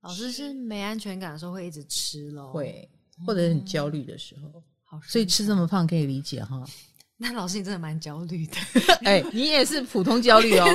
[0.00, 2.88] 老师是没安全感的时候会一直吃咯，会
[3.26, 6.64] 或者很焦虑的时候，嗯、好，所以吃这么胖可以理解哈。
[7.18, 8.56] 那老师你真的蛮焦虑的，
[9.02, 10.66] 哎、欸，你也是普通焦虑哦。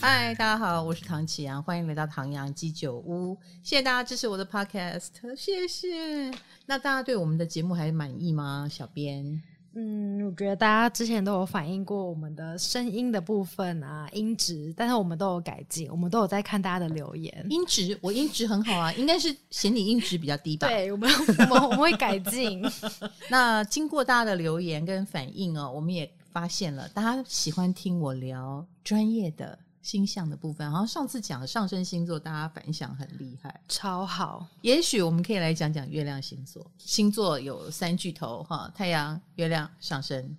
[0.00, 3.38] 嗨，大家好，我是唐启阳，欢迎来到唐阳鸡酒屋。
[3.62, 6.30] 谢谢大家支持我的 podcast，谢谢。
[6.66, 8.66] 那大家对我们的节目还满意吗？
[8.68, 9.42] 小编？
[9.74, 17.46] 嗯，我觉得大家之前都有反映过我们的声音的部分啊，音质，但是我们都有改进，我们都有在看大家的留言。
[17.48, 20.68] 音质，我音质很好啊，应该是嫌你音质比较低吧？
[20.68, 22.62] 对，我们我们我们会改进。
[23.30, 29.58] 那经过大家的留言跟反应哦，我们也发现了，大家喜欢听我聊专业的。
[29.82, 34.46] 星象的部分，好像上次讲上升星座，大家反响很厉害，超好。
[34.60, 36.64] 也许我们可以来讲讲月亮星座。
[36.78, 40.36] 星座有三巨头哈，太阳、月亮、上升。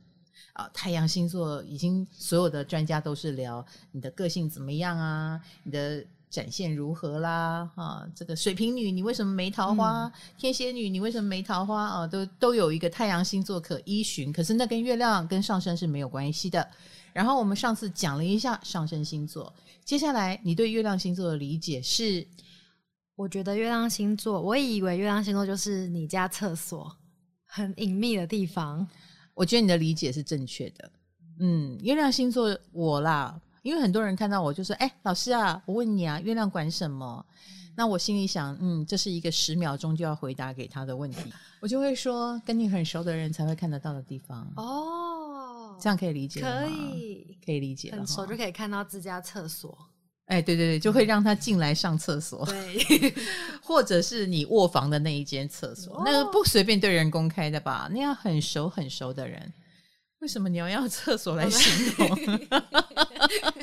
[0.54, 7.68] 啊，太阳星座已经所有的专家都是聊你的个性怎么样啊，你的展现如何啦？
[7.76, 10.04] 哈，这个水瓶女你为什么没桃花？
[10.04, 11.84] 嗯、天蝎女你为什么没桃花？
[11.84, 16.70] 啊，都都有一个太阳星座可依循，可是那跟月亮跟上升是没有关系的。
[17.14, 19.54] 然后我们上次讲了一下上升星座，
[19.86, 22.28] 接下来你对月亮星座的理解是？
[23.16, 26.92] 我觉得月亮星座，我以为月亮星座就是你家厕所
[27.46, 28.86] 很隐秘的地方。
[29.36, 30.92] 我觉得你的理解是正确的。
[31.40, 37.24] 嗯，月亮星座我啦，因为很多人看到我就说：“哎，老师啊，我问你啊，月亮管什么？”
[37.78, 45.13] 那我心里想，嗯，这是一个十秒钟就要回答给他的问题，我就会说：“跟你很熟的人才会看得到的地方。”哦。
[45.84, 46.62] 这样可以理解吗？
[46.62, 47.92] 可以，可以理解。
[47.92, 49.78] 很熟就可以看到自家厕所。
[50.28, 52.46] 哎，对对对，就会让他进来上厕所。
[52.46, 53.14] 对，
[53.62, 57.90] 或者是你卧房的那一间厕所，哦、那个不随便对人公开的吧？
[57.92, 59.54] 那样很熟很熟的人，
[60.20, 62.40] 为什么你要用厕所来形容？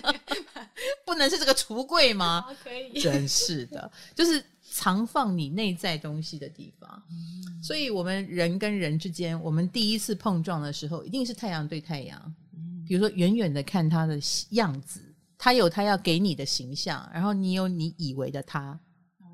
[1.06, 2.44] 不能是这个橱柜吗？
[2.62, 4.44] 可以，真是的，就是。
[4.72, 12.34] 藏放你内在东西的地方，嗯、所以我们人跟人之间，我们第一次碰撞的时候，一定是太阳对太阳。
[12.54, 14.19] 嗯、比如说，远远的看他的
[14.50, 18.70] 样子，他有他要给你的形象，然后你有你以为的他，
[19.19, 19.26] 哦、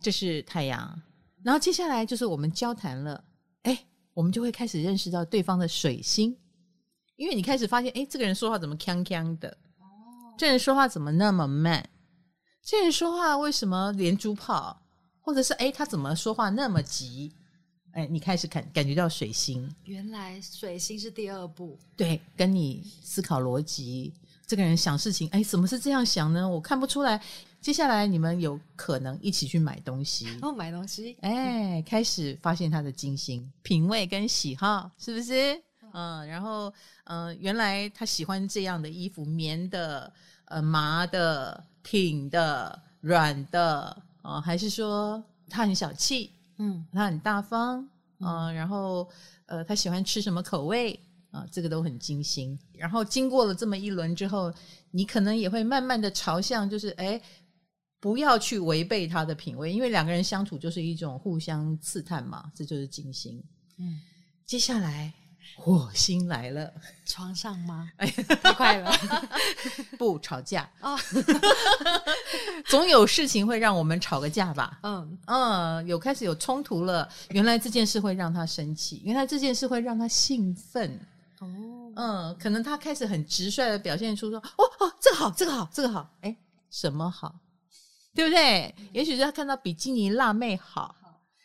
[0.00, 1.00] 这是太阳。
[1.44, 3.22] 然后接下来就是我们交谈了，
[3.62, 6.36] 哎，我们就会开始认识到对方的水星，
[7.14, 9.48] 因为你开始发现，哎，这个人说话怎么锵锵的？
[9.78, 11.88] 哦，这人说话怎么那么慢？
[12.62, 14.79] 这人说话为什么连珠炮？
[15.30, 17.30] 或者是哎，他怎么说话那么急？
[17.92, 24.12] 哎，你开始感感觉到水星，原来水星是第二步，对，跟你思考逻辑，
[24.44, 26.48] 这个人想事情，哎，怎么是这样想呢？
[26.48, 27.22] 我看不出来。
[27.60, 35.62] 接下来你们有可能一起去买东西，哦，买东西，哎，开始发现他的金星品味跟喜好，是不是？
[35.92, 36.72] 嗯，然后
[37.04, 40.12] 嗯，原来他喜欢这样的衣服，棉的、
[40.46, 43.96] 呃，麻的、挺的、软的。
[44.22, 47.80] 哦，还是说他很小气，嗯，他很大方，
[48.18, 49.08] 嗯、呃，然后
[49.46, 50.92] 呃，他喜欢吃什么口味
[51.30, 51.48] 啊、呃？
[51.50, 52.58] 这个都很精心。
[52.72, 54.52] 然后经过了这么一轮之后，
[54.90, 57.20] 你可能也会慢慢的朝向，就是哎，
[57.98, 63.42] 不要去违背他的品味，因为两个人相处就是一种互相刺探嘛，这就是精心。
[63.78, 64.00] 嗯，
[64.44, 65.12] 接下来。
[65.56, 66.72] 火星来了，
[67.04, 67.90] 床上吗？
[67.98, 68.06] 哎，
[68.42, 68.90] 太快了，
[69.98, 70.98] 不吵架哦，
[72.66, 74.78] 总有事情会让我们吵个架吧？
[74.82, 80.98] 嗯嗯，有开始有冲突了，原来这件事会让他生气，原来这件事会让他兴奋
[81.40, 81.46] 哦，
[81.96, 86.34] 嗯，可能他开始很直率的表现出说，哦哦，这个好，这个好，这个好，哎，
[86.70, 87.34] 什么好？
[88.14, 88.74] 对不对？
[88.92, 90.94] 也许是他看到比基尼辣妹好。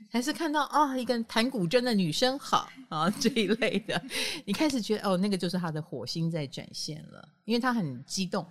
[0.09, 4.01] 还是看到啊、哦，一个弹古筝的女生好啊这一类的，
[4.45, 8.45] 你开始觉得哦，那个就是他的火星在展现了，因为他很激动，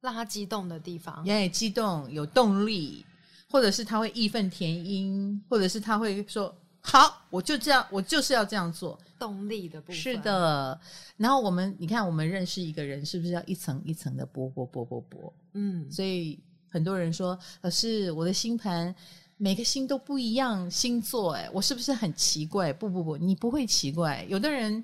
[0.00, 3.06] 让他激动的地方，也激动有动力，
[3.48, 10.80] 或者是他会义愤填膺，或者是他会说好，我就这样，我就是要这样做，动力的部分是的。
[11.16, 15.32] 然后我们你看，我们认识一个人，是不是要一层一层的剥剥剥剥剥？
[15.52, 18.92] 嗯，所以很多人说，老师，我的星盘。
[19.38, 22.72] 每个星都不一样，星座哎，我是不是很奇怪？
[22.72, 24.24] 不不不，你不会奇怪。
[24.28, 24.82] 有的人，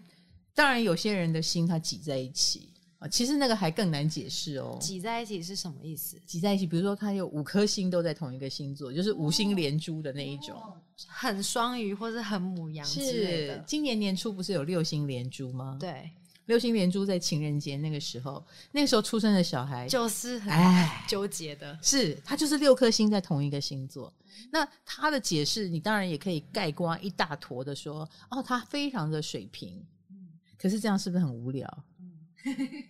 [0.55, 2.69] 当然有些人的心它挤在一起
[2.99, 4.77] 啊，其实那个还更难解释哦。
[4.81, 6.21] 挤在一起是什么意思？
[6.27, 10.77] 挤在一起，比如说他有五颗星都在同一个星座，就是五星连珠的那一种，哦、
[11.07, 13.57] 很双鱼或是很母羊之类的。
[13.57, 15.79] 是，今年年初不是有六星连珠吗？
[15.81, 16.11] 对。
[16.47, 20.53] 六星连珠在情人节那个时候，那个时候出生的小孩就是很
[21.09, 24.13] 纠结的，是他就是六颗星在同一个星座。
[24.51, 29.85] 那他的解释，你当然也可以概括一大坨的说，哦，他非常的水瓶，
[30.59, 31.85] 可是这样是不是很无聊？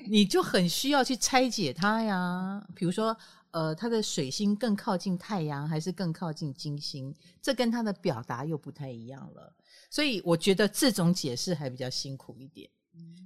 [0.09, 2.67] 你就很需要去拆解它呀。
[2.75, 3.15] 比如说，
[3.51, 7.15] 呃，它的水星更靠近太阳，还是更靠近金星？
[7.43, 9.55] 这跟它的表达又不太一样了。
[9.91, 12.67] 所以我觉得这种解释还比较辛苦一点，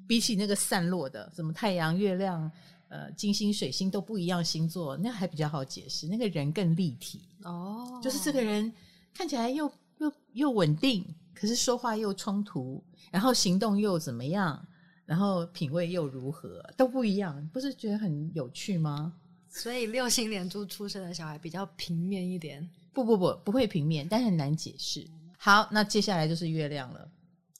[0.06, 2.50] 比起那个散落的，什么太阳、月亮、
[2.88, 6.06] 呃，金星、水星都不一样星座，那还比较好解释。
[6.06, 8.72] 那个人更立体哦，就是这个人
[9.12, 11.04] 看起来又又又稳定，
[11.34, 14.64] 可是说话又冲突，然后行动又怎么样？
[15.04, 19.12] 然后品味又如何，都不一样，不是觉得很有趣吗？
[19.48, 22.68] 所以六星连珠出生的小孩比较平面一点。
[22.92, 25.06] 不不不，不会平面，但很难解释。
[25.38, 27.08] 好，那接下来就是月亮了，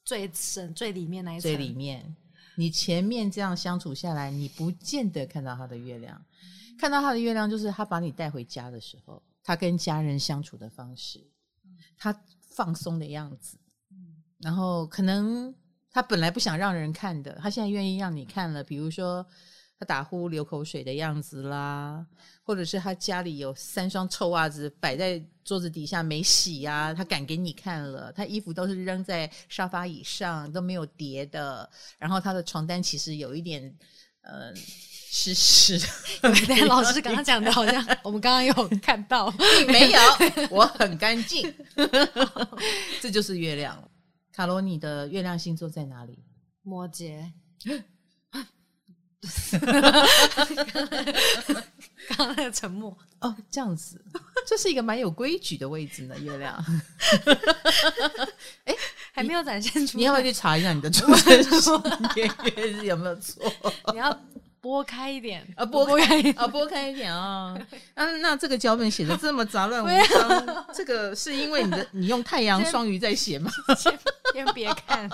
[0.07, 1.43] 最深最里面那一层。
[1.43, 2.17] 最里面，
[2.55, 6.25] 你前面这样相处下来，你不见得看到他的月亮。
[6.79, 11.23] 看到他的月亮，就是他把你带回家的时候，他跟家人相处的方式，
[11.99, 12.19] 他
[12.49, 13.59] 放松的样子，
[14.39, 15.55] 然后可能。
[15.89, 18.63] 他本来不想让人看的，他现在愿意让你看了。
[18.63, 19.27] 比如说，
[19.79, 22.05] 他打呼流口水的样子啦，
[22.43, 28.11] 或者是他家里有三双臭袜子摆在桌子底下没洗呀，他敢给你看了。
[28.13, 31.69] 他衣服都是扔在沙发椅上都没有叠的，
[31.99, 33.63] 然后他的床单其实有一点
[34.23, 35.87] 呃湿湿的。
[36.47, 40.01] 对，老师刚刚讲的好像 我们刚刚有看到， 并没有，
[40.51, 41.55] 我很干净。
[43.01, 43.91] 这就是月亮。
[44.33, 46.19] 卡罗，你的月亮星座在哪里？
[46.63, 47.31] 摩羯。
[52.09, 54.03] 刚刚那个沉默哦，这样子，
[54.47, 56.17] 这是一个蛮有规矩的位置呢。
[56.19, 56.55] 月亮，
[58.65, 58.75] 哎，
[59.13, 59.99] 还没有展现出来。
[59.99, 61.83] 你要不要去查一下你的出生
[62.15, 63.53] 年月日有没有错？
[63.93, 64.19] 你要。
[64.59, 67.57] 拨开一点啊，拨开啊，拨开一点啊！
[67.95, 73.49] 啊，那这个脚本写的这么杂乱无章， 这个是因为你的你用太阳双鱼在写吗？
[73.79, 73.97] 先
[74.35, 75.09] 先别看。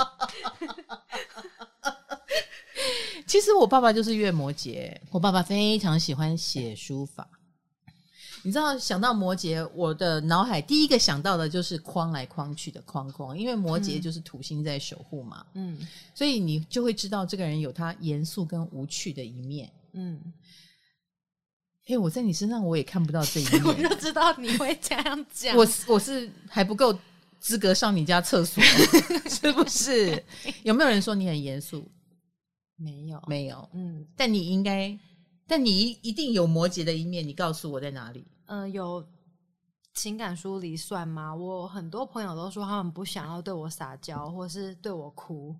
[3.27, 7.29] 其实我爸爸就是月摩羯，我爸爸非常喜欢写书法。
[8.45, 15.47] 你知道，想到摩羯，我的脑海第一个想到的就是框来框去的框框，因为摩羯就是土星在守护嘛。
[15.55, 15.79] 嗯，
[16.13, 19.71] 所以你就会知道这个人有他严肃跟无趣的一面。
[19.93, 20.21] 嗯，
[21.87, 25.57] 哎，我在你身上我也看不到这一 面，我就知道你会这样讲。
[25.57, 26.93] 我我是还不够
[27.39, 28.61] 资格上你家厕所，
[29.31, 30.21] 是不是？
[30.65, 31.89] 有没有人说你很严肃？
[32.83, 33.69] 没有，没有。
[33.73, 34.99] 嗯，但你应该。
[35.45, 38.27] 但你一一定有摩羯的一面，你告诉我在哪里？
[38.47, 39.07] 嗯、呃，有
[39.93, 41.35] 情感疏离算吗？
[41.35, 45.55] 我很多朋友都说他们不想要对我撒娇，或是对我哭，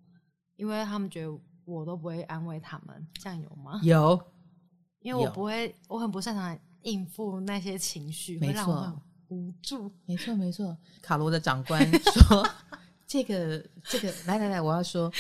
[0.57, 3.07] 因为他们觉得我都不会安慰他们。
[3.15, 3.81] 这样有吗？
[3.83, 4.19] 有，
[5.03, 9.91] 因为我不会，我很不擅长应付那些情绪，会让我无助。
[10.07, 10.75] 没错，没错。
[11.03, 12.49] 卡罗的长官说
[13.07, 15.13] ：“这个，这个，来来来，我要说。”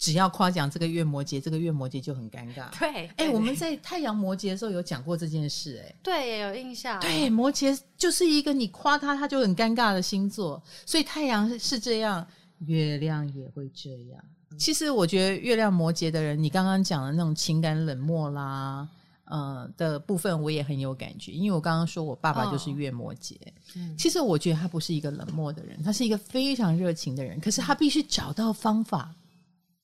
[0.00, 2.70] 只要夸奖这个月摩羯，这个月摩羯就很尴尬。
[2.80, 6.98] 对，哎、欸，我们在太阳摩羯的时候有讲过这件事、欸，哎，对，也有印象。
[7.00, 10.60] 对，摩羯就是一个你夸他，他就很尴尬的星座。
[10.86, 12.26] 所以太阳是这样，
[12.60, 14.24] 月亮也会这样。
[14.58, 18.88] 其实我觉得月亮摩羯的人，你刚刚讲的那种情感冷漠啦，
[19.24, 21.30] 呃的部分，我也很有感觉。
[21.30, 27.38] 因为我刚刚说我爸爸就是月摩羯，哦嗯、其实我觉得他不是一个冷漠的人，他是一个非常热情的人。
[27.38, 29.14] 可是他必须找到方法。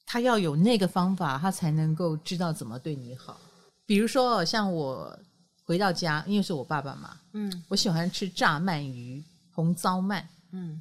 [0.07, 3.39] 他要有那个方法，他才能够知道怎么对你好。
[3.85, 5.19] 比如说，像我
[5.65, 9.23] 回到家，因为是我爸爸嘛，嗯，我喜欢吃炸鳗鱼、
[9.53, 10.23] 红糟鳗，
[10.53, 10.81] 嗯，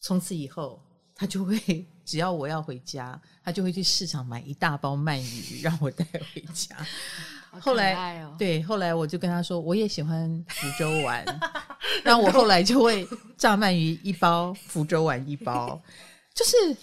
[0.00, 0.78] 从此以后，
[1.14, 6.76] 他就会只要我要回家，他就会去市场买一大包鳗鱼让我带回家。
[7.52, 11.24] 哦、后来，对，后来我就跟他说，我也喜欢福州丸，
[12.04, 15.82] 然后我后来就会炸鳗鱼一包，福州丸一包，
[16.34, 16.76] 就是。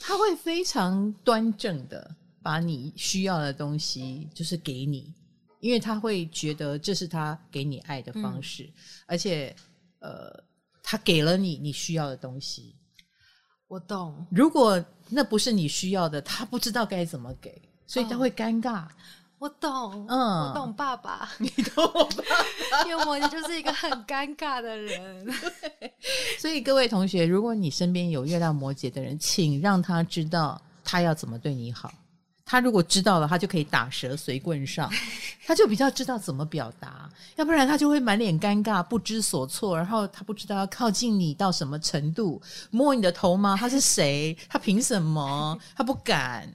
[0.00, 5.14] 他会非常端正的把你需要的东西就是给你，
[5.60, 8.72] 因为他会觉得这是他给你爱的方式，嗯、
[9.06, 9.54] 而且
[9.98, 10.42] 呃，
[10.82, 12.74] 他给了你你需要的东西。
[13.68, 14.26] 我懂。
[14.30, 18.84] 如果那不是你需要的，他不知道该怎么给，所以他会尴尬。
[18.84, 18.88] 哦
[19.40, 20.18] 我懂，嗯，
[20.48, 22.22] 我懂爸爸， 你懂我爸
[22.70, 25.26] 爸， 因为摩羯就是一个很尴尬的人。
[26.38, 31.90] 所以各位同学，如果你身边有月亮摩羯的人，请让他知道他要怎么对你好。
[32.44, 34.92] 他如果知道了，他就可以打蛇随棍上，
[35.46, 37.08] 他就比较知道怎么表达。
[37.36, 43.56] 要不然他就会满脸尴尬，不知所措，然后他不知道要靠近你到什么程度，摸你的头吗？
[43.58, 44.36] 他是谁？
[44.50, 45.58] 他凭什么？
[45.74, 46.52] 他不敢。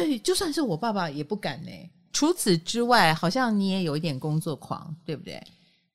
[0.00, 1.70] 对，就算是我爸爸也不敢呢。
[2.12, 5.42] 除此之外，好像你也有一点工作狂，对不对？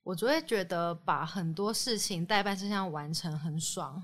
[0.03, 4.01] 我就会觉得把很多事情代办事项完成很爽。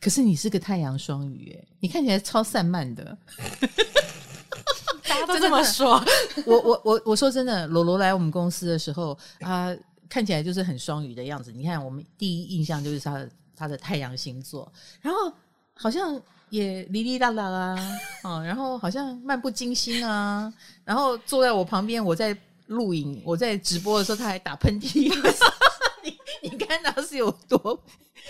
[0.00, 3.16] 可是你是个太阳双鱼，哎，你看起来超散漫的。
[5.06, 6.02] 大家都这么说。
[6.46, 9.76] 我我我我说真的，罗罗来我们公司的时候，他
[10.08, 11.52] 看起来就是很双鱼的样子。
[11.52, 14.70] 你看，我们第一印象就是他的他的太阳星座，
[15.00, 15.32] 然后
[15.74, 16.20] 好像
[16.50, 20.52] 也哩哩啦啦啊，哦，然后好像漫不经心啊，
[20.84, 22.36] 然后坐在我旁边，我在
[22.66, 25.12] 录影，我在直播的时候，他还打喷嚏。
[26.04, 27.82] 你你看他是有多，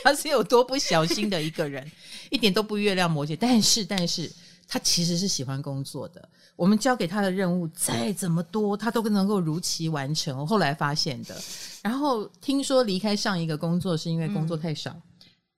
[0.02, 1.90] 他是有多不小心的一个人，
[2.30, 4.30] 一点都不月亮摩羯，但是但是
[4.66, 6.28] 他其实是喜欢工作的。
[6.56, 10.38] 我们交给他的任务再怎么多，他都能够如期完成。
[10.38, 11.34] 我后来发现的，
[11.82, 14.92] 然后听说离开上一个工作是因为工作太少。
[14.92, 15.02] 嗯、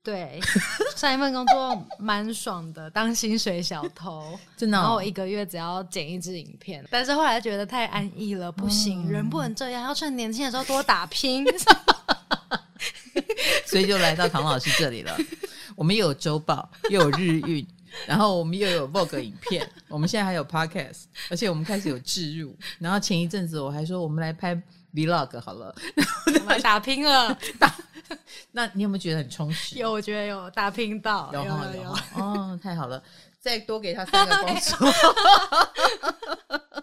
[0.07, 0.41] 对，
[0.95, 4.81] 上一份工作蛮爽的，当薪水小偷， 真的、哦。
[4.81, 11.45] 然后我一个月只要剪一支影片，但是后来觉得太安逸了，不行，嗯、人不能这样，要趁年轻的时候多打拼。
[13.67, 15.17] 所以就来到唐老师这里了。
[15.75, 17.67] 我们又有周报，又有日运。
[18.07, 22.55] 然后我们又有 Vogue 影片，我们现在还有 Podcast，而且我们开始有置入。
[22.79, 24.55] 然后前一阵子我还说我们来拍
[24.97, 25.75] Vlog 好了，
[26.41, 27.33] 我们打拼了。
[27.61, 27.77] 打，
[28.53, 29.79] 那你有没有觉得很充实？
[29.79, 31.91] 有，我觉得有打拼到，有有有。
[32.15, 33.03] 哦，太好了，
[33.39, 34.93] 再多给他三个工作。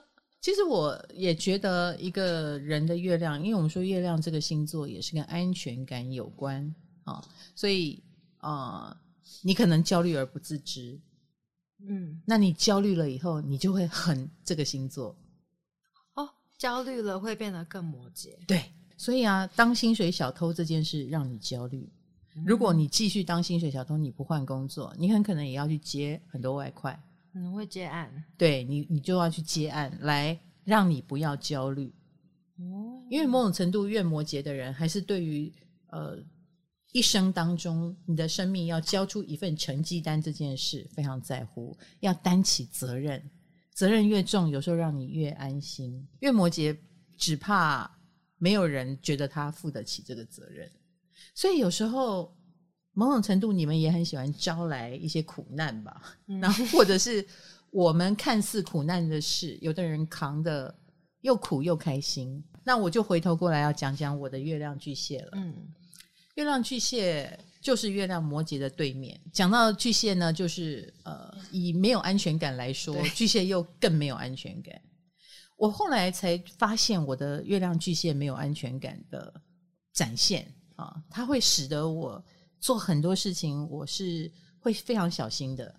[0.39, 7.23] 其实我也觉得一个人的月亮，因为我们说月亮这个星座也是跟安全感有关啊、哦，
[7.55, 8.03] 所以
[8.37, 8.87] 啊。
[8.89, 8.97] 呃
[9.45, 10.97] 你可能焦虑而不自知，
[11.85, 15.13] 嗯，那你焦虑了以后，你就会很这个星座。
[16.63, 18.29] 哦，焦虑了会变得更摩羯。
[18.47, 18.63] 对，
[18.97, 21.87] 所以啊，当薪水小偷这件事让你焦虑。
[22.45, 26.97] 如果你继续当薪水小偷，你不换工作，你很可能也要去接很多外快，
[27.31, 28.11] 可能会接案。
[28.37, 31.93] 对你，你就要去接案，来让你不要焦虑。
[32.57, 35.51] 哦，因为某种程度，越摩羯的人还是对于
[35.87, 36.17] 呃。
[36.95, 43.19] 一生当中，你的生命要交出一份成绩单这件事非常在乎，要担起责任。
[43.73, 46.07] 责任越重，有时候让你越安心。
[46.19, 46.77] 月摩羯
[47.17, 47.89] 只怕
[48.37, 50.69] 没有人觉得他负得起这个责任，
[51.33, 52.35] 所以有时候
[52.93, 56.01] 某种程度你们也很喜欢招来一些苦难吧？
[56.27, 57.25] 嗯、然后或者是
[57.71, 60.73] 我们看似苦难的事，有的人扛得
[61.21, 62.43] 又苦又开心。
[62.63, 65.31] 那我就回头过来要讲讲我的月亮巨蟹了。
[65.33, 65.73] 嗯。
[66.35, 69.19] 月亮巨蟹就是月亮摩羯的对面。
[69.31, 74.79] 讲到巨蟹呢，就是呃，以没有安全感来说，巨蟹又更没有安全感。
[75.55, 79.33] 我后来才发现，我的月亮巨蟹没有安全感的
[79.93, 82.21] 展现啊，它会使得我
[82.59, 84.29] 做很多事情，我是
[84.59, 85.73] 会非常小心的。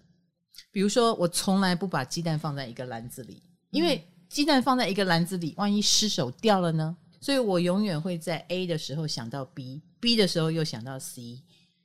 [0.71, 6.97] 比如说，我从来不把鸡蛋放在一个篮子里，因为鸡蛋放在一个篮子里，万一失手掉了呢？
[7.21, 11.43] 所以我永远会在 A 的时候想到 B，B 的时候又想到 C。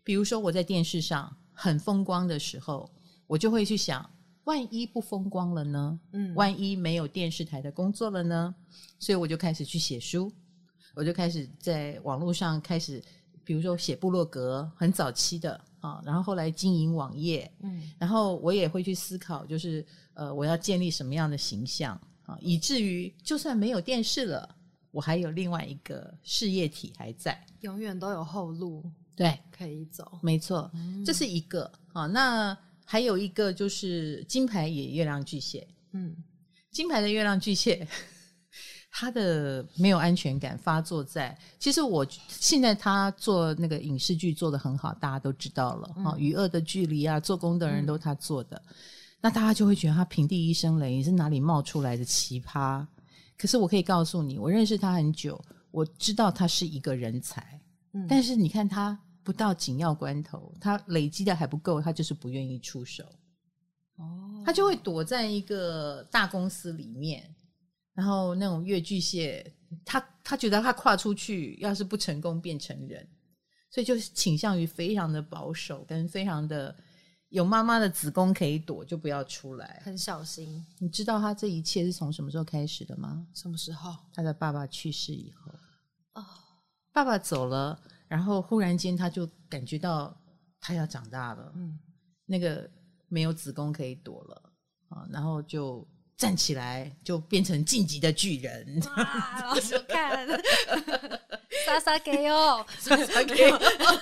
[0.10, 2.89] 比如说我在电视上很风光的时候，
[3.28, 4.10] 我就会去想，
[4.46, 6.00] 万一不风光了呢？
[6.13, 8.56] 嗯，万一没有电视台的工作了呢？
[8.98, 10.32] 所以我就开始去写书，
[10.96, 13.00] 我就开始在网络上开始，
[13.44, 19.86] 比如说写部落格，很早期的啊，然后后来经营网页，嗯，然后我也会去思考，就是
[20.16, 24.56] 呃，我要建立什么样的形象啊，以至于就算没有电视了。
[24.92, 28.84] 我还有另外一个事业体还在，永远都有后路，
[29.20, 31.70] 对，可以走，没错，嗯、这是一个。
[31.92, 32.08] 啊。
[32.08, 36.16] 那还有一个就是金牌也月亮巨蟹，嗯，
[36.72, 37.86] 金牌的月亮巨蟹，
[38.90, 45.88] 他的没有安全感发作在，其实我现在他做那个影视剧做的很好，大家都知道了。
[46.04, 48.76] 啊，与恶的距离啊，做工的人都他做的，嗯、
[49.22, 52.86] 那大家就会觉得他平地一声雷，你是哪里冒出来的奇葩？
[53.38, 55.40] 可是我可以告诉你，我认识他很久，
[55.72, 57.62] 我知道他是一个人才。
[57.94, 59.00] 嗯，但是你看他
[59.30, 63.04] 不到紧要关头，他累积的还不够，他就是不愿意出手。
[63.98, 67.36] 哦，他就会躲在一个大公司里面，
[67.94, 69.54] 然后那种越巨蟹，
[69.86, 73.08] 他他觉得他跨出去，要是不成功变成人，
[73.70, 76.76] 所以就倾向于非常的保守，跟非常的。
[77.30, 80.66] 有妈妈的子宫可以躲，就不要出来，很小心。
[80.80, 83.28] 你知道他这一切是从什么时候开始的吗？
[83.36, 83.96] 什么时候？
[84.12, 85.54] 他的爸爸去世以后。
[86.14, 86.26] 哦，
[86.92, 90.13] 爸爸走了，然后忽然间他就感觉到
[90.60, 91.54] 他要长大了。
[91.56, 91.80] 嗯，
[92.25, 92.70] 那个
[93.08, 94.42] 没有子宫可以躲了
[94.89, 95.88] 啊，然后就
[96.18, 98.82] 站起来，就变成晋级的巨人。
[98.98, 100.28] 哇，老师看。
[101.66, 103.51] 莎莎给哦，莎莎给。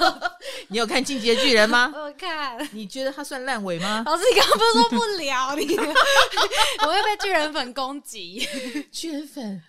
[0.70, 1.92] 你有看《进击的巨人》吗？
[1.96, 2.58] 我看。
[2.72, 4.04] 你觉得他算烂尾吗？
[4.06, 5.76] 老师，你刚刚不是说不聊你？
[6.86, 8.48] 我会被巨人粉攻击。
[8.92, 9.62] 巨人粉，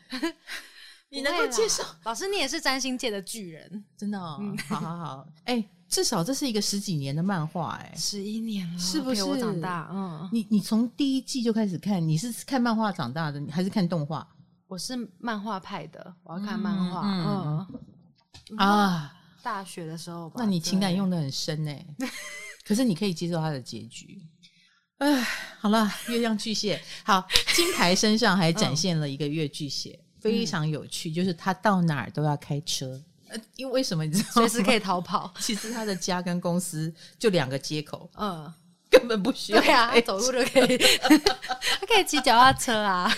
[1.11, 1.83] 你能够接受？
[2.05, 4.39] 老师，你也是占星界的巨人，真的哦。
[4.41, 5.27] 嗯、好好好。
[5.45, 9.41] 哎、欸，至少这是一个十几年的漫画，哎，十一年了，是不是？
[9.41, 14.27] 长大，嗯，你你从第一季就开始看，你是看漫画长大的，还是看动画？
[14.67, 21.75] 我是漫画派的，我要看漫画，嗯，啊，大学的时候吧，那你情感用的很深呢，
[22.67, 24.21] 可是你可以接受他的结局。
[24.99, 25.23] 哎，
[25.59, 33.01] 好了，月亮巨蟹，好，金牌身上还展现了一个月巨蟹，嗯、非常有趣，就是他到哪儿都要开车。
[33.29, 34.29] 呃因为为什么你知道？
[34.33, 35.33] 随时可以逃跑。
[35.39, 38.51] 其实他的家跟公司就两个街口，嗯，
[38.91, 39.61] 根本不需要。
[39.61, 40.79] 对啊，走路就可以，
[41.79, 43.15] 他可以骑脚踏车啊。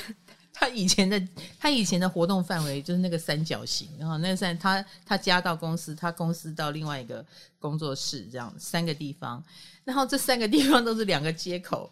[0.53, 1.23] 他以前的
[1.59, 7.25] 他以前的活动范围就是那个三角形，然后那个三他他家到公司，他公司到另外一个
[7.59, 9.43] 工作室，这样三个地方，
[9.85, 11.91] 然后这三个地方都是两个街口，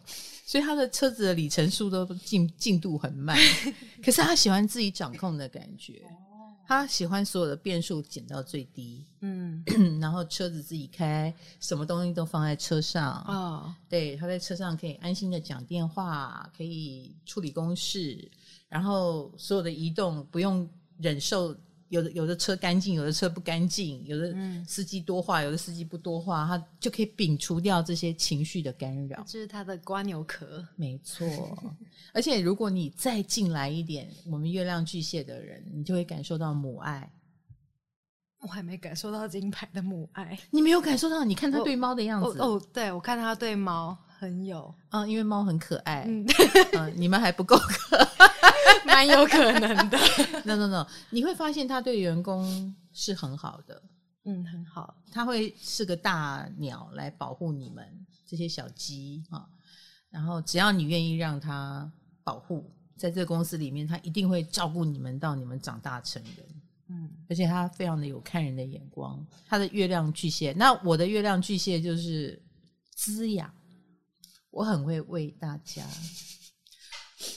[0.48, 3.36] 所以他的车子的里程数都进进度很慢。
[4.02, 6.02] 可是他喜欢自己掌控的感觉。
[6.66, 9.62] 他喜欢所有的变数减到最低，嗯，
[10.00, 18.30] 然后车子自己开，什么东西都放在车上，哦，对，他在车上可以安心的讲电话，可以处理公事，
[18.70, 20.66] 然后所有的移动不用
[20.98, 21.54] 忍受。
[21.88, 24.34] 有的有的车干净，有的车不干净，有的
[24.66, 29.22] 司机多话，有的司机不多话，他就可以摒除掉这些情绪的干扰。
[29.26, 31.26] 这是他的瓜牛壳，没错。
[32.12, 37.10] 而且如果你再进来一点，我们月亮巨蟹的人，你就会感受到母爱。
[38.40, 41.24] 我还没感受到金牌的母爱，你没有感受到？
[41.24, 46.24] 你看他对猫的样子，哦，哦，对，我看他对猫很有，嗯，因为猫很可爱，嗯，
[46.74, 48.27] 嗯，你们还不够可爱。
[48.98, 49.96] 蛮有可能的，
[50.44, 53.80] no no no，你会发现他对员工是很好的，
[54.24, 57.86] 嗯，很好，他会是个大鸟来保护你们
[58.26, 59.48] 这些小鸡啊，
[60.10, 61.88] 然后只要你愿意让他
[62.24, 66.46] 保护，在这个公司里面，他一定会照顾你们到你们长大成人，
[66.88, 72.42] 嗯，而且他非常的有看人的眼光，他的月亮巨蟹，那我的月亮巨蟹就是
[72.96, 73.48] 滋养，
[74.50, 75.86] 我很会为大家。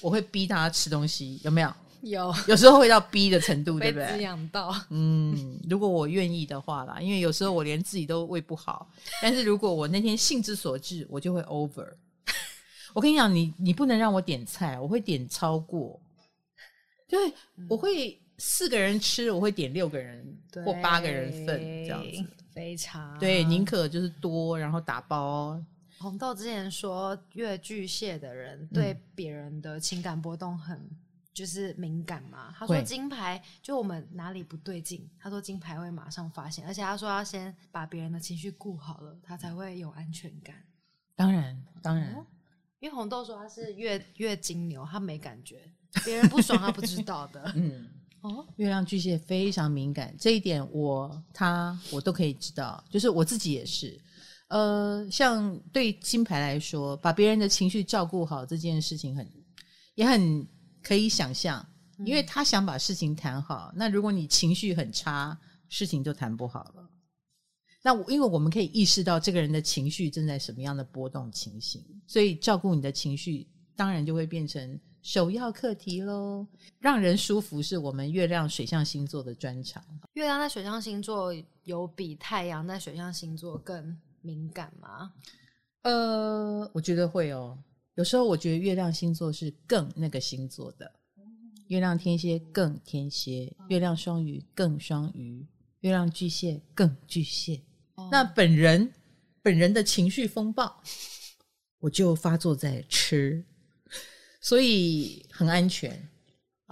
[0.02, 1.74] 我会逼他吃东西，有没有？
[2.02, 4.08] 有， 有时候会到逼的程度， 对不对？
[4.14, 4.76] 滋养到。
[4.90, 8.90] 嗯，如果我愿意的话啦，因为有时候我连自己都喂不好。
[9.22, 11.88] 但是如果我那天兴之所至，我就会 over。
[12.94, 16.00] 我跟你讲，你你不能让我点菜，我会点超过。
[17.08, 20.26] 对，嗯、我会四个人吃，我会点六个人
[20.66, 25.62] 或八个人份这样子，非常对，宁可就是多，然后打包。
[26.02, 30.90] 红豆之前说，月巨蟹的人对别人的情感波动很
[31.32, 32.54] 就是敏感嘛。
[32.58, 40.56] 他说金牌就我们哪里不对劲，他说金牌会马上发现，而且他说要先把别人的情绪顾好了，他才会有安全感。
[41.16, 42.26] 当然，当然，哦、
[42.80, 45.72] 因为红豆说他是月月金牛，他没感觉，
[46.04, 47.52] 别人不爽他不知道的。
[47.56, 47.88] 嗯，
[48.22, 54.00] 哦，月亮巨蟹非常敏感，这一点我他我都可以知道，就是我自己也是。
[54.52, 59.26] 呃，像对金牌来说，把别人的情绪照顾好这件事情很，
[59.96, 60.46] 也很
[60.84, 61.66] 可以想象，
[62.00, 63.72] 因为他想把事情谈好。
[63.74, 66.90] 那如果你情绪很差，事情就谈不好了。
[67.82, 76.46] 那因为我们可以意识到这个人的情绪正在什么样的波动情形，所以照顾你的情绪，当然就会变成首要课题喽。
[76.78, 79.82] 让人舒服是我们月亮水象星座的专长。
[80.12, 81.34] 月亮在水象星座
[81.64, 85.14] 有比太阳在水象星座更敏感吗？
[85.84, 87.58] 呃，我觉得会哦。
[87.96, 90.92] 有时候我觉得月亮星座是更那个星座的，
[91.68, 95.46] 月亮天蝎更天蝎，月亮双鱼更双鱼，
[95.82, 97.62] 月亮巨蟹更巨蟹。
[97.96, 98.94] 哦、那本人
[99.42, 100.82] 本人的情绪风暴，
[101.80, 103.44] 我就发作在吃，
[104.40, 106.08] 所以很安全。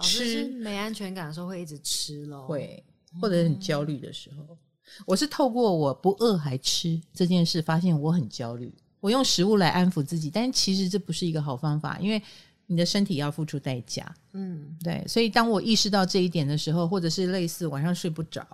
[0.02, 2.82] 吃没安全感的时候会一直吃咯，会
[3.20, 4.44] 或者很焦虑的时候。
[4.54, 4.58] 嗯
[5.06, 8.72] 我是透过我不饿还吃这件事，发现我很焦虑。
[9.00, 12.22] 我用食物来安抚自己，但其实这不是一个好方法，因为
[12.66, 14.14] 你的身体要付出代价。
[14.32, 15.02] 嗯，对。
[15.08, 18.46] 所以当我意识到这一点的时候，或者是类似晚上睡不着，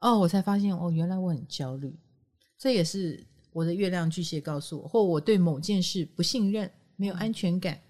[0.00, 1.92] 哦，我才发现哦，原来我很焦虑。
[2.56, 3.20] 这也是
[3.52, 7.80] 我的月亮巨蟹告诉我，或我对某件事不信任、没有安全感，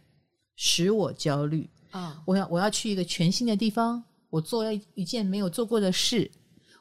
[0.57, 1.69] 使我焦虑。
[1.91, 6.31] 啊，我要我要去一个全新的地方，我做一一件没有做过的事。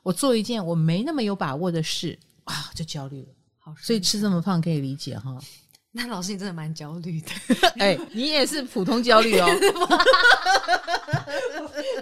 [0.03, 3.29] 我做一件我没那么有把握的事啊，就焦虑了。
[3.57, 5.39] 好，所以吃这么胖可以理解哈。
[5.95, 7.29] 那老师你真的蛮焦虑的。
[7.79, 9.47] 哎、欸，你也是普通焦虑哦。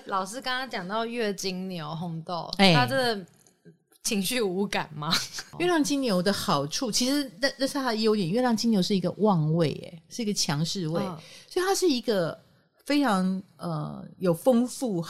[0.06, 3.24] 老师刚刚讲到月金牛红豆，哎、欸，他这
[4.04, 5.14] 情绪无感吗？
[5.60, 8.30] 月亮金牛的好处，其实那那是他的优点。
[8.30, 12.38] 月亮金牛是一个旺位，哎，是一个强势位，哦、所以它是一个
[12.86, 15.06] 非常呃有丰富。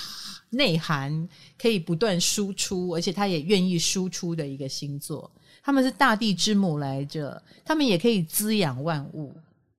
[0.54, 5.32] 内涵可以不断输出，而且他也愿意输出的一个星座。
[5.64, 9.34] 他们是大地之母来着，他们也可以滋养万物。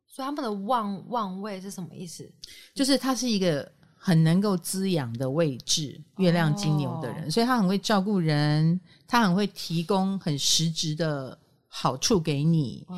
[0.07, 2.27] 所以他们的旺旺位是什么意思？
[2.75, 12.87] 就是他是一个很能够滋养的位置，月亮金牛的人，所以他很会照顾人，他很会提供很实质的好处给你。
[12.89, 12.97] 哦，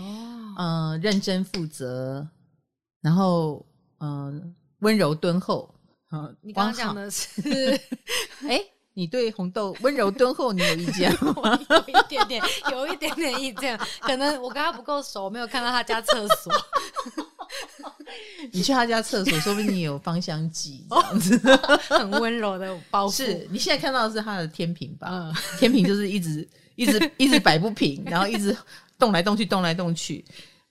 [0.58, 2.24] 嗯、呃，认真负责，
[3.00, 3.66] 然后
[3.98, 4.54] 嗯、
[4.84, 5.74] 温柔敦厚。
[6.12, 7.30] 嗯、呃，你刚刚讲的是，
[8.48, 8.64] 哎。
[8.96, 11.58] 你对红豆温柔敦厚，你有意见吗？
[11.68, 13.76] 有一点点，有一点点意见。
[14.00, 16.52] 可能我跟他不够熟，没有看到他家厕所。
[18.52, 23.16] 你去他家厕所，说不定你有芳香剂这样子，哦、很温柔的包袱。
[23.16, 25.08] 是你现在看到的是他的天平吧？
[25.10, 28.56] 嗯、天平就是一直一直一直摆不平，然后一直
[28.96, 30.24] 动来动去，动来动去。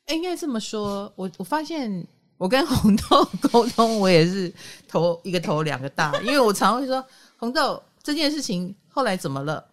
[0.06, 2.08] 欸、应该这么说，我我发现
[2.43, 4.53] 我跟红豆沟通，我也是
[4.86, 7.01] 头一个头两个大，因为我常会说
[7.38, 7.82] 红豆。
[8.03, 9.65] 这件事情后来怎么了？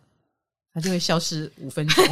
[0.73, 2.05] 他就会消失五分钟，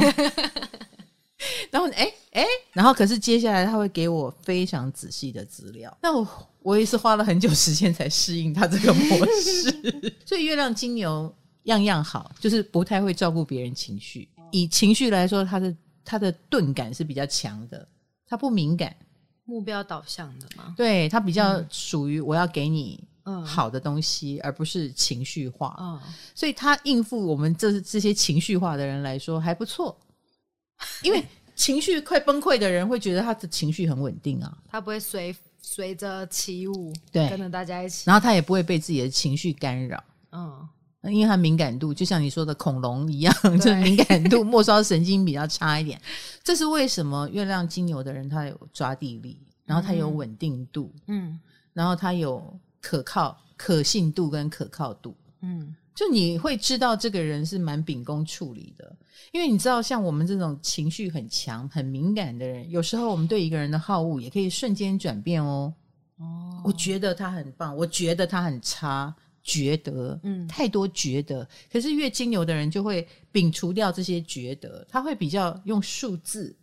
[1.71, 5.97] 然后哎哎，然后可是接下来他会给我非常仔细的资料。
[6.01, 6.27] 那我
[6.61, 9.71] 我也是花了很久时间才适应他这个模式。
[10.27, 14.27] 所以月亮金牛样样好，就是不太会照顾别人情绪。
[14.51, 17.87] 以情绪来说，他的他的钝感是比较强的，
[18.27, 18.93] 他不敏感，
[19.49, 20.73] 目标导向的嘛。
[20.77, 23.03] 对，他比较属于我要给你。
[23.45, 25.77] 好的东西，而不是情绪化。
[25.79, 26.01] 嗯，
[26.33, 29.95] 所以他应付我们这这些情绪化的人来说还不错，
[31.03, 31.23] 因为
[31.55, 40.03] 情绪快崩溃的人会觉得他的情绪很稳定啊，他不会随随着起舞，对，跟着大家一起，然后他也不会被自己的情绪干扰。
[41.01, 46.01] 嗯，因为它敏感度就像你说的恐龙一样， 就是敏感度 末梢神经比较差一点。
[46.43, 47.27] 这是为什么？
[47.29, 51.39] 月亮金牛的人他有抓地力，然后他有稳定度，嗯，
[51.73, 52.59] 然后他有。
[52.81, 58.95] 可靠、可信度跟可靠度，嗯，就你会知道这个人是蛮秉公处理的，
[59.33, 65.73] 因为你知道，像我们这种情绪很强、很敏感的人，有时候我们对一个人的好恶也可以瞬间转变哦。
[66.19, 71.47] 哦，我觉得他很棒，我觉得他很差，觉得，嗯，太多觉得。
[71.71, 76.55] 可是越金牛的人就会摒除掉这些觉得，他会比较用数字。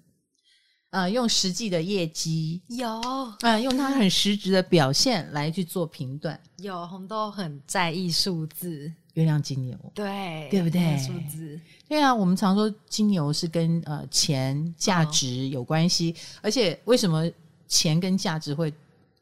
[0.90, 6.40] 啊、呃，用实际的业绩有啊、呃，用他很实质的表现来去做评断。
[6.58, 10.96] 有红豆很在意数字，月亮金牛，对对不对？
[10.96, 12.14] 数字，对啊。
[12.14, 17.28] 我们常说金牛是跟呃钱价值有关系，哦、而且为什么
[17.66, 18.72] 钱跟价值会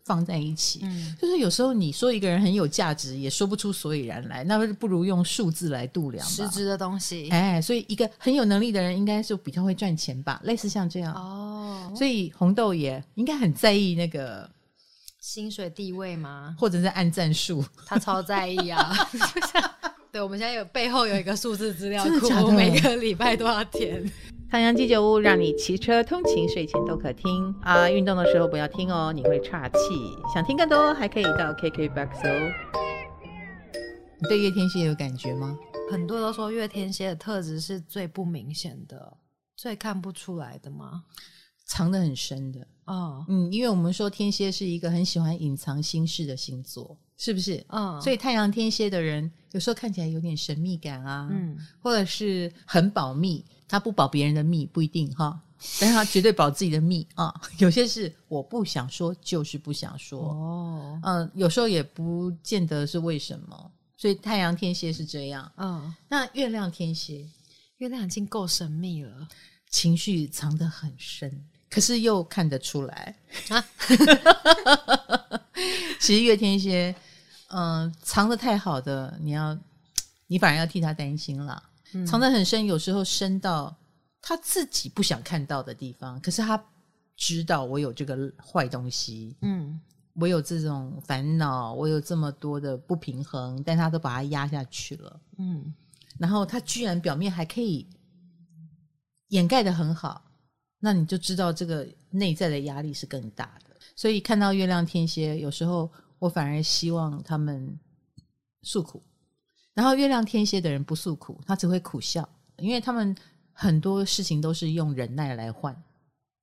[0.05, 7.31] 放在一起，嗯，就是有时候你说一个人很有价值，也说不出所以然来，那不如用数字来度量吧，实质的东西。
[7.31, 11.15] 哎，所以一个很有能力的人，应该是比较会赚钱吧，类似像这样。
[11.15, 14.49] 哦，所以红豆也应该很在意那个
[15.21, 16.55] 薪水地位吗？
[16.59, 17.65] 或者是按战数？
[17.87, 18.95] 他超在意啊！
[20.13, 24.13] 对，我们现在有背后有一个数字资料库，每个礼拜都要填。
[24.51, 27.91] 唐阳鸡酒屋让你骑车通勤、睡前都可听啊！
[27.91, 29.77] 运动的时候不要听哦，你会岔气。
[30.33, 32.53] 想听更多，还可以到 KKBOX 哦。
[34.19, 35.59] 你对月天蝎有感觉吗？
[35.91, 39.17] 很多都说月天蝎的特质是最不明显的，
[39.57, 41.03] 最看不出来的吗？
[41.67, 43.25] 藏得很深的哦。
[43.29, 47.65] 嗯，因为我们说天蝎是一个很喜欢隐藏心事的星座，是不是？
[47.71, 53.45] 嗯，所以太阳天蝎的人有时候看起来有点神秘感啊，嗯，或者是很保密。
[53.69, 55.41] 他不保别人的密不一定哈，
[55.81, 57.35] 但是他绝对保自己的密啊。
[57.59, 61.01] 有些事我不想说，就是不想说哦。
[61.03, 63.71] 嗯，有时候也不见得是为什么。
[63.97, 65.95] 所以太阳天蝎是这样，嗯。
[66.09, 67.27] 那月亮天蝎，
[67.79, 69.27] 月亮已经够神秘了，
[69.71, 73.17] 情绪藏得很深，可是又看得出来
[73.49, 73.65] 啊。
[76.01, 76.95] 其实月天蝎，
[77.49, 79.59] 嗯，藏得太好的，你要，
[80.27, 81.63] 你反而要替他担心了。
[82.07, 83.77] 藏得很深，有时候深到
[84.21, 86.21] 他自己不想看到的地方。
[86.21, 86.63] 可是他
[87.17, 89.81] 知道我有这个坏东西，嗯，
[90.15, 95.75] 我有这种烦恼，我有这么多的不平衡，但他都把它压下去了，嗯。
[96.19, 97.89] 然后他居然表面还可以
[99.29, 100.25] 掩盖得很好，
[100.79, 103.77] 那你就知道这个内在的压力是更大的。
[103.97, 107.79] 所以看到月亮天蝎，有时候我反而希望他们
[108.63, 109.03] 诉苦。
[109.75, 113.15] 然后月亮天蝎的人不诉苦，他只会苦笑，因为他们
[113.53, 115.77] 很多事情都是用忍耐来换。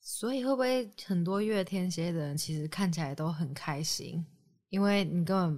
[0.01, 4.25] 所以会不会很多月天蝎的人其实看起来都很开心？
[4.69, 5.53] 因为你根本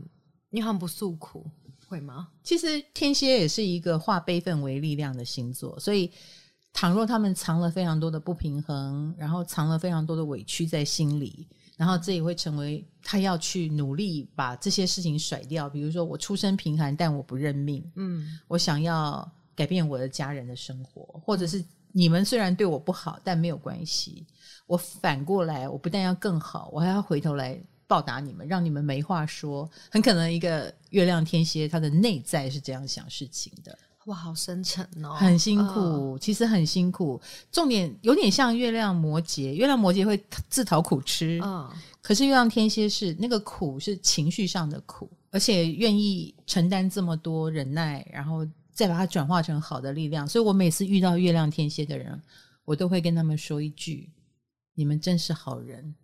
[0.49, 1.45] 因为他们不诉苦，
[1.88, 2.29] 会吗？
[2.43, 6.12] 其实天蝎也是一个化悲愤为力量的星座，所以
[6.73, 11.47] 倘若他们藏了非常多的不平衡，然后藏了非常多的委屈在心里。
[11.77, 15.69] 然后这也会成为他要去努力把这些事情甩掉。
[15.69, 17.83] 比如说，我出身贫寒，但我不认命。
[17.95, 24.25] 嗯，我想要改变我的家人的生活，或者是你们虽然对我不好，但没有关系。
[24.65, 29.69] 我反过来，我不但要更好，我还要回头来报答你们，让你们没话说。
[29.91, 33.77] 很可能一个月亮天蝎，他的内在是这样想事情的。
[34.05, 37.21] 哇，好深沉哦，很辛苦，其实很辛苦。
[37.51, 41.69] 重点有点像月亮摩羯，月亮摩羯会自讨苦吃，嗯，
[42.01, 50.27] 可是月亮天蝎是那个苦是情绪上的苦，而且愿意承担这么多忍耐，然后再把它转化成好的力量。
[50.27, 52.21] 所以我每次遇到月亮天蝎的人，
[52.65, 54.09] 我都会跟他们说一句
[54.75, 55.95] ：“你们真是好人。”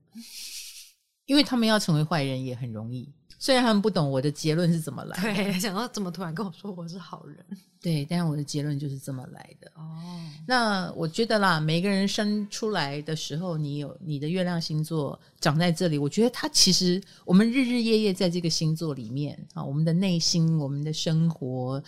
[1.28, 3.12] 因为他们要成为坏人也很容易。
[3.42, 7.38] 虽然他们不懂我的结论是怎么来的，对，想到怎么突然跟我说我是好人，
[7.82, 9.72] 对，但是我的结论就是这么来的。
[9.76, 10.04] 哦，
[10.46, 21.82] 那我觉得啦，每个人生出来的时候，你有你的月亮星座长在这里，我觉得它其实我们日日夜夜在这个星座里面啊，我们的内心、我们的生活，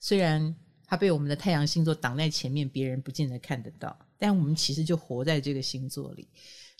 [0.00, 6.26] 虽然它被我们的太阳星座挡在前面，别人不见得看得到，但我们其实就活在这个星座里。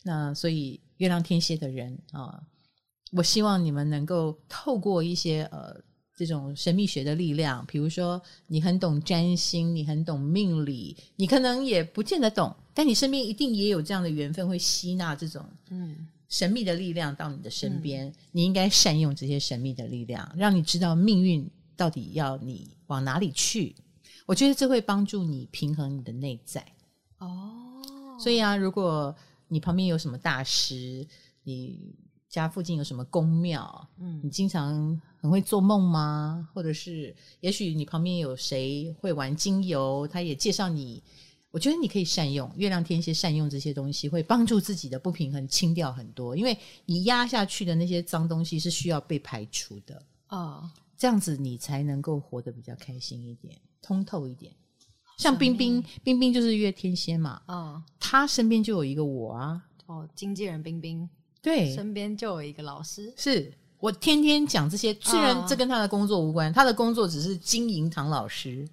[0.02, 2.42] 那所以月亮天蝎的人啊。
[3.16, 5.74] 我希望你们能够透过一些呃
[6.16, 18.06] 这种神秘学的力量，比如说你很懂占星，你很懂命理，你可能也不见得懂，但你身边一定也有这样的缘分，会吸纳这种嗯神秘的力量到你的身边。
[18.06, 23.74] 嗯、你应该善用这些神秘的力量，让你知道命运到底要你往哪里去。
[24.26, 26.64] 我觉得这会帮助你平衡你的内在。
[27.18, 27.82] 哦，
[28.18, 29.14] 所以啊，如果
[29.46, 31.06] 你旁边有什么大师，
[31.44, 31.94] 你。
[32.34, 33.88] 家附近有什么宫庙？
[33.98, 36.48] 嗯，你经常很会做梦吗？
[36.52, 41.02] 或者是，也许你旁边有谁会玩精油，他也介绍你。
[41.50, 46.36] 我觉得你可以善用月亮天蝎，善用这些东西会帮助自己的不平衡清掉很多。
[46.36, 54.52] 因为你压下去的那些脏东西是需要被排除的啊，哦，这样子你才能够活得比较开心一点，通透一点。
[55.16, 61.08] 像冰冰，冰冰就是月天蝎嘛，啊，哦，他身边就有一个我啊，哦，经纪人冰冰。
[61.44, 64.94] 对，身边就有一个老师，是我天天讲这些。
[64.94, 68.66] 虽然这跟他的工作无关，他的工作只是经营唐老师。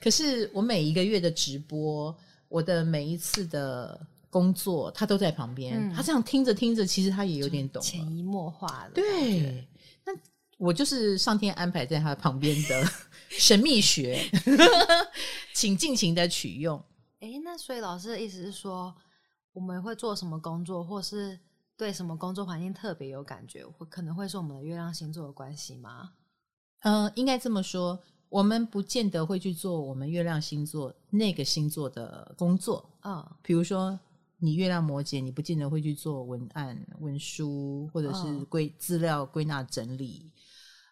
[0.00, 2.16] 可是我每一个月的直播，
[2.48, 4.00] 我的每一次的
[4.30, 5.76] 工作，他都在旁边。
[5.76, 8.94] 嗯、他这样听着听着，其实他也有点懂，潜移默化的。
[8.94, 9.68] 对，
[10.06, 10.12] 那
[10.56, 12.82] 我就是上天安排在他旁边的
[13.28, 14.26] 神秘学，
[15.52, 16.82] 请尽情的取用。
[17.20, 18.94] 哎，那所以老师的意思是说，
[19.52, 21.38] 我们会做什么工作，或是？
[21.76, 26.14] 对什么工作环境特别有感觉，会可能会是我们的月亮星座的关系吗？
[26.80, 32.88] 嗯、呃，应该这么说，我们不见得会去做我们月亮星座那个星座的工作。
[33.02, 33.98] 嗯，比如说
[34.38, 40.32] 你月亮摩羯，你不见得会去做文案、文书，或者是归资料归纳整理，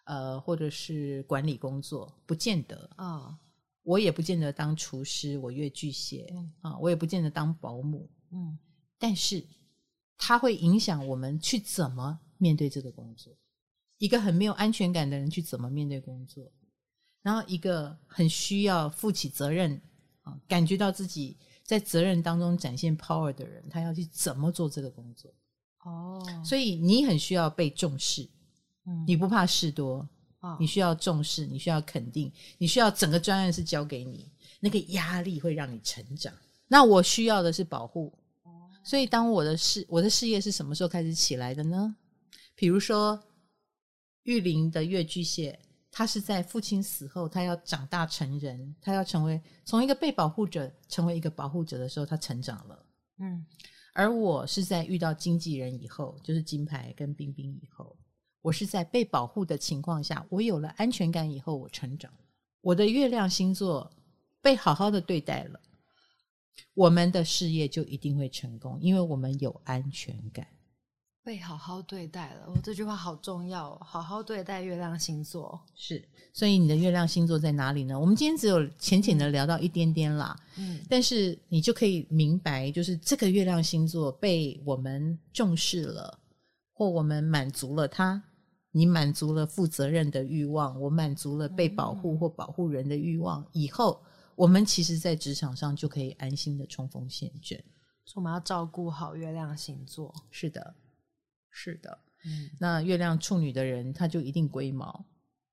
[0.05, 2.87] 呃，或者是管理工作，不见得。
[2.97, 3.35] 啊，
[3.81, 8.07] 我也不见得当厨师，我越巨蟹啊，我也不见得当保姆。
[8.31, 8.55] 嗯，
[8.99, 9.43] 但是。
[10.17, 13.33] 它会影响我们去怎么面对这个工作。
[13.97, 16.51] 一个很没有安全感的人去怎么面对工作，
[17.21, 19.81] 然后一个很需要负起责任
[20.21, 25.33] 啊，感觉到自己在责任当中展现 power 的人，他要去怎么做这个工作？
[25.85, 28.27] 哦，所以你很需要被重视，
[28.85, 30.05] 嗯，你不怕事多，
[30.59, 36.33] 你需要重视，你需要肯定，你需要整个专案是交给你，那个压力会让你成长。
[36.67, 38.13] 那我需要的是保护。
[38.85, 41.95] 所以，当我的事，我的事业是什么时候开始起来的呢？
[42.53, 43.19] 比如说，
[44.23, 52.85] 玉林的月巨蟹，他是在父亲死后，他要长大成人，他要成为从一个被保护者成为一个保护者的时候，他成长了。
[53.17, 53.43] 嗯，
[53.95, 57.97] 而我是在遇到经纪人以后，就是金牌跟冰冰以后，
[58.43, 62.19] 我是在被保护的情况下，我有了安全感以后，我成长了。
[62.61, 63.91] 我的月亮星座
[64.43, 65.59] 被好好的对待了。
[66.73, 70.45] 我们的事业就一定会成功，因为我们有安全感，
[71.23, 72.47] 被好好对待了。
[72.47, 76.03] 我这句话好重要哦，好好对待月亮星座是。
[76.33, 77.97] 所以你的月亮星座在哪里呢？
[77.97, 86.19] 我们今天只有浅浅的聊到一点点啦，嗯，但是你就可以明白，就是这个月亮星座被我们重视了，
[86.73, 88.21] 或我们满足了它。
[88.71, 94.01] 你满足了负责任的欲望，我满足了被保护或保护人的欲望，以后。
[94.35, 97.57] 我们其实，在职场上就可以安心的冲锋陷阵。
[98.05, 100.13] 所以我们要照顾好月亮星座。
[100.29, 100.75] 是的，
[101.49, 101.97] 是的。
[102.25, 105.05] 嗯，那月亮处女的人，他就一定龟毛，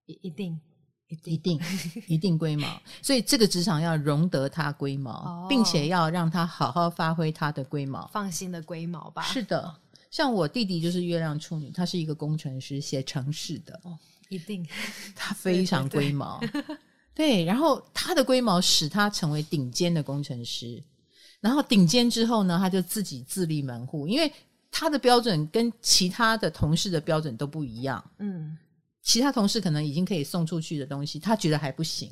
[0.06, 0.60] 一一定，
[1.08, 1.60] 一定，
[2.08, 2.82] 一定， 龟毛。
[3.02, 9.22] 所以这个职场要容得他龟毛，哦，并且要让他好好发挥他的龟毛，放心的龟毛吧。
[9.22, 9.74] 是的，
[10.10, 13.78] 像我弟弟就是月亮处女，他是一个工程师，写程式的。
[13.84, 14.66] 哦，一定，
[15.14, 16.38] 他非常龟毛。
[16.40, 16.76] 对对对
[17.14, 17.44] 对。
[17.44, 20.82] 然后他的龟毛使他成为顶尖的工程师。
[21.40, 24.32] 然后顶尖之后呢，他就自己自立门户，因为
[24.70, 28.02] 他的标准跟其他的同事的标准都不一样。
[28.18, 28.56] 嗯，
[29.02, 32.10] 其他同事可能已经可以送出去的东西，他觉得还不行。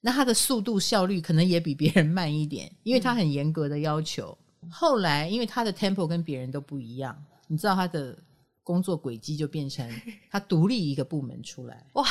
[0.00, 4.38] 那他的速度效率可能也比别人慢一点，因为他很严格的要求。
[4.62, 8.16] 嗯、后来，因为他的 tempo 跟别人都不一样，你知道他的
[8.62, 9.86] 工作轨迹就变成
[10.30, 11.84] 他独立一个部门出来。
[11.94, 12.06] 哇，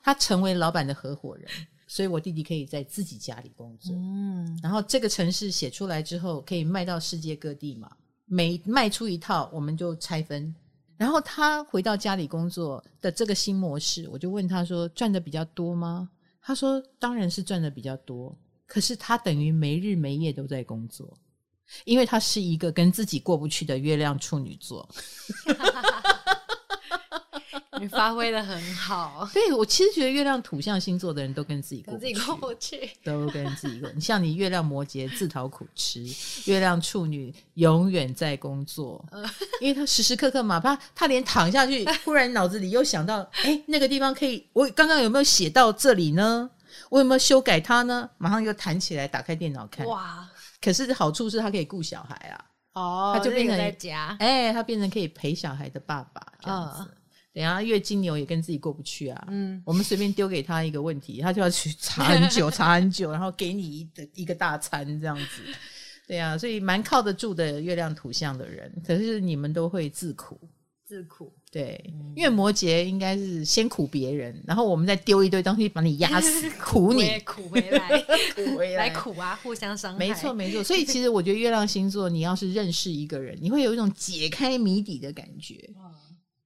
[0.00, 1.46] 他成为老板的合伙人，
[1.94, 3.94] 所以我弟弟可以在自己家里工作。
[3.94, 7.88] 嗯，然后这个城市写出来之后，可以卖到世界各地嘛。
[8.24, 10.52] 每卖出一套，我们就拆分。
[10.96, 16.10] 然后他回到家里工作的这个新模式，我就问他说：“赚的比较多吗？”
[16.42, 21.16] 他说：“当然是赚的比较多，可是他等于没日没夜都在工作，
[21.84, 24.88] 因为他是一个跟自己过不去的月亮处女座。
[27.80, 33.90] ”你发挥的很好，对，我其实觉得月亮土象星座的人都跟自己过不去，跟自己过不去，都跟自己过。
[33.94, 36.04] 你像你月亮摩羯自讨苦吃，
[36.44, 39.04] 月亮处女永远在工作，
[39.60, 46.50] 因为他时时刻刻嘛，怕他连躺下去，忽然脑子里又想到，哎，那个地方可以，我刚刚有没有写到这里呢？
[46.90, 48.08] 我有没有修改它呢？
[48.18, 49.86] 马上又弹起来，打开电脑看。
[49.86, 50.28] 哇！
[50.60, 56.90] 可是好处是他可以顾小孩啊，哦，他就变成在家，哎，他变成可以陪小孩的爸爸这样子。
[57.34, 65.42] 等下月金牛也跟自己过不去啊，嗯，我们随便丢给他一个问题，他就要去查很久，查很久，然后给你一个一个大餐这样子，
[66.06, 70.38] 对啊，所以蛮靠得住的月亮图像的人，可是你们都会自苦，
[70.86, 78.00] 自苦，对，嗯、因为摩羯应该是先苦别人，然后我们再丢一堆东西把你压死，苦你，苦回来，
[78.36, 85.56] 苦回来，来苦啊，互相伤害，没错没错，所以其实我觉得月亮星座，你要是认识一个人，你会有一种解开谜底的感觉。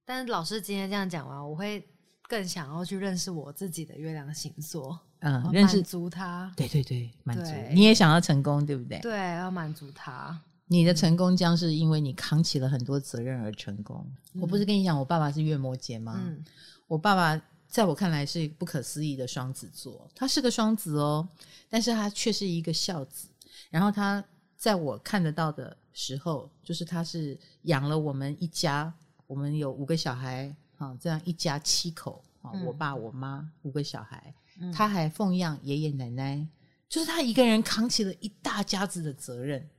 [0.09, 1.87] 但是老师今天这样讲完，我会
[2.23, 8.97] 更想要去认识我自己的月亮星座，嗯，认识满足他，对对对，满足你也想要成功，对不对？
[9.01, 10.41] 对，要满足他。
[10.65, 14.03] 你的成功将是因为你扛起了很多责任而成功。
[14.33, 16.19] 嗯、我不是跟你讲，我爸爸是月摩羯吗？
[16.25, 16.43] 嗯，
[16.87, 21.29] 我爸爸在我看来是不可思议的双子座，他是个双子哦，
[21.69, 23.27] 但是他却是一个孝子。
[23.69, 24.25] 然后他
[24.57, 28.91] 在我看得到的时候，就是他是养了我们一家。
[29.29, 36.47] 我们有五个小孩，啊，这样一家七口，啊，我爸我妈五个小孩，嗯、他还奉养爷爷奶奶，
[36.89, 39.69] 就是他一个人扛起了一大家子的责任，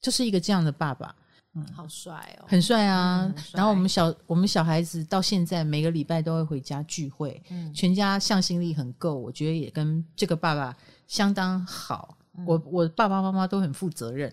[0.00, 1.12] 就是一个这样的爸爸，
[1.54, 3.24] 嗯，好帅哦，很帅啊。
[3.26, 10.76] 嗯、然后我们小我们小孩子到现在每个礼拜都会回家聚会，嗯，全家向心力很够，我觉得也跟这个爸爸
[11.08, 12.16] 相当好。
[12.38, 14.32] 嗯、我我爸爸妈妈都很负责任，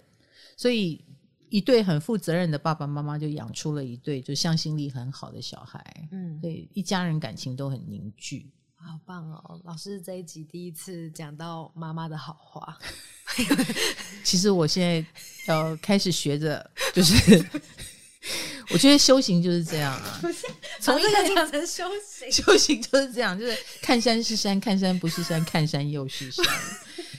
[0.56, 1.04] 所以。
[1.50, 9.60] 一对很负责任的爸爸妈妈就养出了一对就向心力很好的小孩，嗯，对，一家人感情都很凝聚，好棒哦！
[9.64, 12.78] 老师这一集第一次讲到妈妈的好话，
[14.24, 15.06] 其实我现在
[15.48, 17.46] 要开始学着，就是
[18.72, 20.22] 我觉得修行就是这样啊，
[20.82, 26.46] 从一开始讲成修行，修行就是这样，就是看山是山，看山不是山，看山又是山。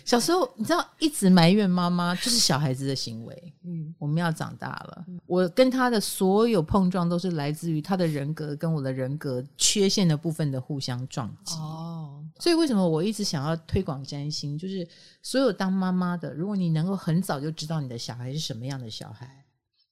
[0.08, 3.54] 小时候，你知道一直埋怨妈妈， 就是小孩子的行为。
[3.62, 5.04] 嗯，我们要长大了。
[5.06, 11.54] 嗯、我跟他的所有碰撞，都是来自于他的人格跟我的人格缺陷的部分的互相撞击。
[11.56, 14.56] 哦，所以为什么我一直想要推广占星？
[14.56, 14.88] 就是
[15.22, 19.37] 所有当妈妈的，如果你能够很早就知道你的小孩是什么样的小孩。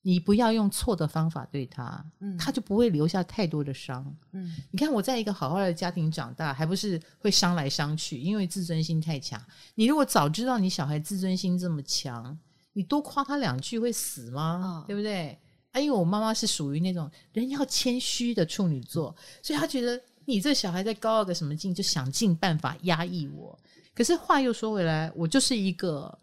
[0.09, 4.07] 你不要用错的方法对他，嗯，他就不会留下太多的伤。
[4.31, 9.43] 嗯，你看我在一个好好的家庭长大，还不是会伤来伤去，因为自尊心太强。
[9.75, 12.39] 你如果早知道你小孩自尊心这么强，
[12.73, 14.85] 你多夸他两句会死吗？
[14.85, 15.37] 哦、对不对？
[15.73, 23.59] 啊，因为我妈妈是属于那种人要谦虚的处女座，所以她觉得你这小孩在高傲个什么劲，就想尽办法压抑我。
[23.93, 26.17] 可是话又说回来，我就是一个。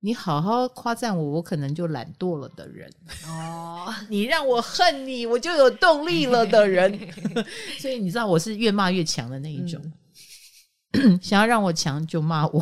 [0.00, 2.88] 你好好夸赞我，我可能就懒惰了的人
[3.26, 3.92] 哦。
[4.08, 6.96] 你让我恨你，我就有动力了的人。
[7.80, 9.80] 所以你知道我是越骂越强的那一种。
[10.92, 12.60] 嗯、 想要让我强就骂我。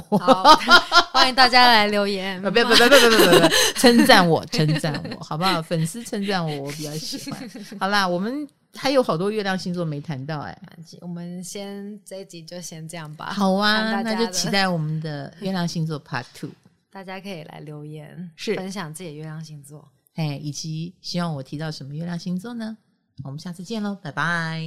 [1.13, 3.49] 欢迎大家来留言，不不不不不不不，
[3.79, 5.61] 称赞我，称赞我，好不好？
[5.61, 7.51] 粉丝称赞我，我比较喜欢。
[7.79, 13.27] 好啦，我们还有好多月亮星座没谈到哎、欸，我们先这一集就先这样吧。
[13.27, 16.51] 好啊，那就期待我们的月亮星座 Part Two。
[16.97, 22.79] 大家可以来留言，是分享自己的月亮星座，哎，以及希望我提到什么月亮星座呢？
[23.23, 24.63] 我们下次见喽，拜拜。